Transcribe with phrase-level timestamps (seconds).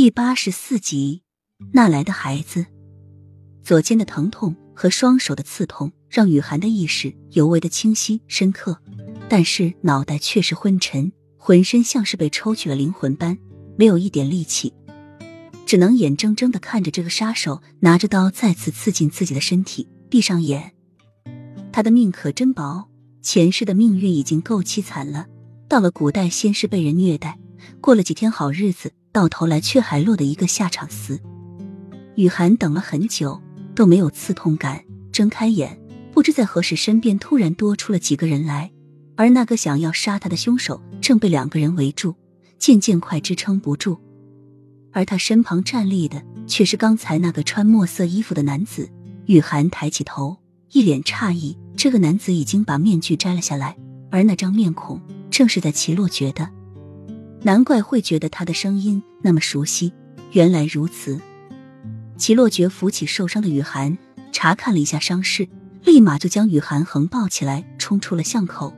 [0.00, 1.22] 第八十四集，
[1.72, 2.66] 那来的孩子，
[3.64, 8.80] 左肩的疼痛和双手的刺痛让雨涵的意识尤为的清晰深刻，
[9.28, 13.36] 但是脑袋却是昏沉，浑身像是被抽取了灵魂般，
[13.76, 14.72] 没有一点力气，
[15.66, 20.74] 只能眼睁睁的看着这个杀手拿着刀再次刺进自己的身体，闭上眼。
[21.72, 22.88] 他的命可真薄，
[23.20, 25.26] 前世的命运已经够凄惨了，
[25.68, 27.40] 到了古代先是被人虐待，
[27.80, 28.92] 过了几天好日子。
[29.12, 31.20] 到头来却还落得一个下场死。
[32.16, 33.40] 雨涵等了很久
[33.74, 35.80] 都没有刺痛感，睁开眼，
[36.12, 38.72] 不知在何时身边突然多出了几个人来，
[39.16, 42.14] 而那个想要杀他的凶手正被两个人围住，
[42.58, 43.98] 渐渐快支撑不住。
[44.92, 48.90] 而他身旁站立的却是刚才那个穿墨色衣服的男子。
[49.26, 50.38] 雨涵抬起头，
[50.72, 53.76] 一脸诧异，这个男子已经把面具摘了下来，
[54.10, 55.00] 而那张面孔
[55.30, 56.48] 正是在齐洛觉得。
[57.42, 59.92] 难怪会觉得他的声音那么熟悉，
[60.32, 61.20] 原来如此。
[62.16, 63.96] 齐洛觉扶起受伤的雨涵，
[64.32, 65.48] 查看了一下伤势，
[65.84, 68.74] 立马就将雨涵横抱起来，冲出了巷口。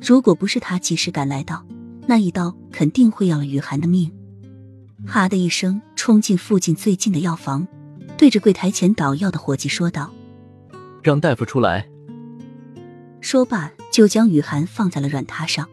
[0.00, 1.66] 如果不是他及时赶来到，
[2.06, 4.12] 那一刀肯定会要了雨涵的命。
[5.06, 7.66] 哈的一声，冲进附近最近的药房，
[8.16, 10.12] 对着柜台前捣药的伙计说道
[11.02, 11.88] ：“让大夫出来。”
[13.20, 15.68] 说罢，就将雨涵放在了软榻上。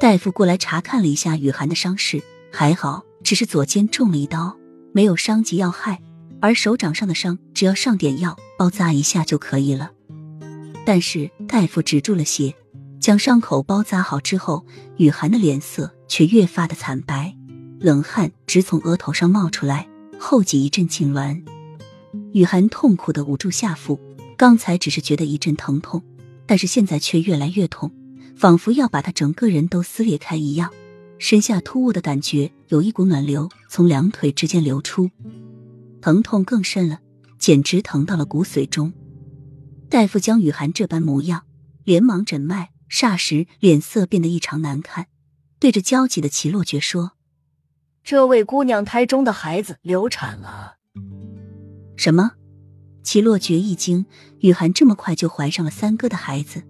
[0.00, 4.56] 大夫过来查看了一下雨涵的伤势，还好，只是左肩中了一刀，
[4.94, 6.00] 没有伤及要害，
[6.40, 9.90] 而手掌上的伤只要上点药，包扎一下就可以了。
[10.86, 12.54] 但是大夫止住了血，
[12.98, 14.64] 将伤口包扎好之后，
[14.96, 17.36] 雨涵的脸色却越发的惨白，
[17.78, 19.86] 冷汗直从额头上冒出来，
[20.18, 21.42] 后脊一阵痉挛。
[22.32, 24.00] 雨涵痛苦的捂住下腹，
[24.38, 26.02] 刚才只是觉得一阵疼痛，
[26.46, 27.92] 但是现在却越来越痛。
[28.40, 30.72] 仿佛要把他整个人都撕裂开一样，
[31.18, 35.10] 身下突兀的感觉有一股暖流从两腿之间流出，
[36.00, 37.00] 疼痛更甚了，
[37.38, 38.94] 简直疼到了骨髓中。
[39.90, 41.42] 大夫将雨涵这般模样，
[41.84, 45.08] 连忙诊脉，霎时脸色变得异常难看，
[45.58, 47.12] 对着焦急的齐洛觉说
[48.02, 50.76] ：“这位姑娘胎中的孩子流产了。”
[51.94, 52.30] 什么？
[53.02, 54.06] 齐洛觉一惊，
[54.38, 56.62] 雨涵这么快就怀上了三哥的孩子。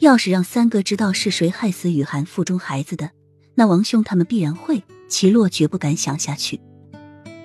[0.00, 3.10] 要是让三哥知道是谁害死雨涵腹中孩子的，
[3.54, 4.82] 那王兄他们必然会……
[5.08, 6.60] 齐洛绝不敢想下去。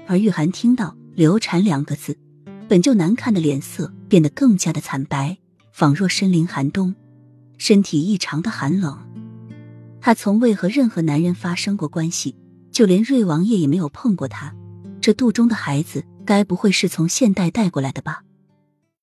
[0.07, 2.15] 而玉涵听到“流产”两个字，
[2.69, 5.37] 本就难看的脸色变得更加的惨白，
[5.73, 6.93] 仿若身临寒冬，
[7.57, 8.99] 身体异常的寒冷。
[9.99, 12.35] 他从未和任何男人发生过关系，
[12.71, 14.53] 就连瑞王爷也没有碰过他。
[15.01, 18.21] 这肚中的孩子，该不会是从现代带过来的吧？